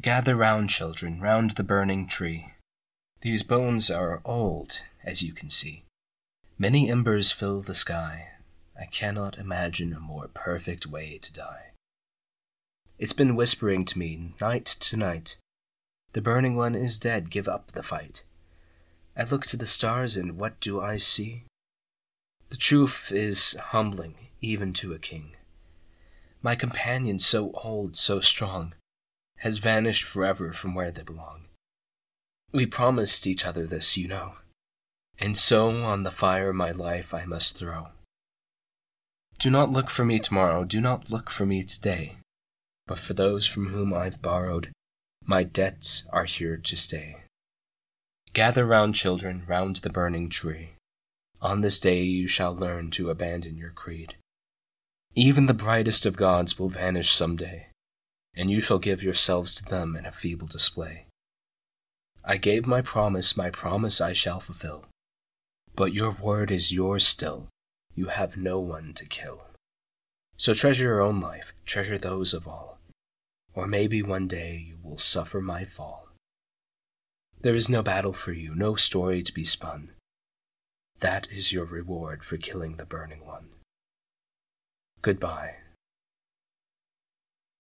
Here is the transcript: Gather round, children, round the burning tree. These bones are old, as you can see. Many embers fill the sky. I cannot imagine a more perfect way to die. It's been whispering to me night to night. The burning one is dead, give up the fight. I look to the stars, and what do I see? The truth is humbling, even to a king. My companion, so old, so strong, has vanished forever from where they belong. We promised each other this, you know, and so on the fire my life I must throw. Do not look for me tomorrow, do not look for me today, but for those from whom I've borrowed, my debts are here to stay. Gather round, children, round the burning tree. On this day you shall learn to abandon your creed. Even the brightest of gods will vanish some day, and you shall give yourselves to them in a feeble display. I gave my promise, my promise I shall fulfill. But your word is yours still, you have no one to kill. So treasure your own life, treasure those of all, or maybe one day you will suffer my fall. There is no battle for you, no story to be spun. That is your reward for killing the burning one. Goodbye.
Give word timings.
Gather 0.00 0.36
round, 0.36 0.70
children, 0.70 1.20
round 1.20 1.52
the 1.52 1.64
burning 1.64 2.06
tree. 2.06 2.52
These 3.22 3.42
bones 3.42 3.90
are 3.90 4.20
old, 4.24 4.82
as 5.02 5.24
you 5.24 5.32
can 5.32 5.50
see. 5.50 5.82
Many 6.56 6.88
embers 6.88 7.32
fill 7.32 7.62
the 7.62 7.74
sky. 7.74 8.28
I 8.78 8.84
cannot 8.84 9.38
imagine 9.38 9.92
a 9.92 9.98
more 9.98 10.28
perfect 10.28 10.86
way 10.86 11.18
to 11.18 11.32
die. 11.32 11.72
It's 12.96 13.12
been 13.12 13.34
whispering 13.34 13.84
to 13.86 13.98
me 13.98 14.34
night 14.40 14.66
to 14.66 14.96
night. 14.96 15.36
The 16.12 16.20
burning 16.20 16.54
one 16.54 16.76
is 16.76 16.96
dead, 16.96 17.28
give 17.28 17.48
up 17.48 17.72
the 17.72 17.82
fight. 17.82 18.22
I 19.16 19.24
look 19.24 19.46
to 19.46 19.56
the 19.56 19.66
stars, 19.66 20.16
and 20.16 20.38
what 20.38 20.60
do 20.60 20.80
I 20.80 20.96
see? 20.96 21.42
The 22.50 22.56
truth 22.56 23.10
is 23.10 23.54
humbling, 23.54 24.14
even 24.40 24.72
to 24.74 24.92
a 24.92 24.98
king. 25.00 25.32
My 26.40 26.54
companion, 26.54 27.18
so 27.18 27.50
old, 27.50 27.96
so 27.96 28.20
strong, 28.20 28.74
has 29.38 29.58
vanished 29.58 30.04
forever 30.04 30.52
from 30.52 30.74
where 30.74 30.90
they 30.90 31.02
belong. 31.02 31.44
We 32.52 32.66
promised 32.66 33.26
each 33.26 33.44
other 33.44 33.66
this, 33.66 33.96
you 33.96 34.08
know, 34.08 34.34
and 35.18 35.36
so 35.36 35.70
on 35.82 36.02
the 36.02 36.10
fire 36.10 36.52
my 36.52 36.70
life 36.70 37.12
I 37.12 37.24
must 37.24 37.56
throw. 37.56 37.88
Do 39.38 39.50
not 39.50 39.70
look 39.70 39.90
for 39.90 40.04
me 40.04 40.18
tomorrow, 40.18 40.64
do 40.64 40.80
not 40.80 41.10
look 41.10 41.30
for 41.30 41.46
me 41.46 41.62
today, 41.62 42.16
but 42.86 42.98
for 42.98 43.14
those 43.14 43.46
from 43.46 43.68
whom 43.68 43.94
I've 43.94 44.22
borrowed, 44.22 44.72
my 45.24 45.42
debts 45.42 46.04
are 46.10 46.24
here 46.24 46.56
to 46.56 46.76
stay. 46.76 47.18
Gather 48.32 48.66
round, 48.66 48.94
children, 48.94 49.44
round 49.46 49.76
the 49.76 49.90
burning 49.90 50.28
tree. 50.28 50.70
On 51.40 51.60
this 51.60 51.78
day 51.78 52.02
you 52.02 52.26
shall 52.26 52.54
learn 52.54 52.90
to 52.92 53.10
abandon 53.10 53.56
your 53.56 53.70
creed. 53.70 54.16
Even 55.14 55.46
the 55.46 55.54
brightest 55.54 56.04
of 56.06 56.16
gods 56.16 56.58
will 56.58 56.68
vanish 56.68 57.12
some 57.12 57.36
day, 57.36 57.67
and 58.38 58.52
you 58.52 58.60
shall 58.60 58.78
give 58.78 59.02
yourselves 59.02 59.52
to 59.52 59.64
them 59.64 59.96
in 59.96 60.06
a 60.06 60.12
feeble 60.12 60.46
display. 60.46 61.06
I 62.24 62.36
gave 62.36 62.66
my 62.66 62.80
promise, 62.80 63.36
my 63.36 63.50
promise 63.50 64.00
I 64.00 64.12
shall 64.12 64.38
fulfill. 64.38 64.84
But 65.74 65.92
your 65.92 66.12
word 66.12 66.52
is 66.52 66.72
yours 66.72 67.04
still, 67.04 67.48
you 67.94 68.06
have 68.06 68.36
no 68.36 68.60
one 68.60 68.94
to 68.94 69.04
kill. 69.04 69.42
So 70.36 70.54
treasure 70.54 70.84
your 70.84 71.00
own 71.00 71.20
life, 71.20 71.52
treasure 71.66 71.98
those 71.98 72.32
of 72.32 72.46
all, 72.46 72.78
or 73.54 73.66
maybe 73.66 74.02
one 74.02 74.28
day 74.28 74.66
you 74.68 74.78
will 74.80 74.98
suffer 74.98 75.40
my 75.40 75.64
fall. 75.64 76.08
There 77.40 77.56
is 77.56 77.68
no 77.68 77.82
battle 77.82 78.12
for 78.12 78.32
you, 78.32 78.54
no 78.54 78.76
story 78.76 79.22
to 79.24 79.34
be 79.34 79.44
spun. 79.44 79.90
That 81.00 81.26
is 81.30 81.52
your 81.52 81.64
reward 81.64 82.24
for 82.24 82.36
killing 82.36 82.76
the 82.76 82.84
burning 82.84 83.26
one. 83.26 83.48
Goodbye. 85.02 85.56